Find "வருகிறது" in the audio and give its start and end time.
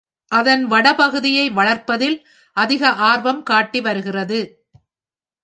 3.81-4.39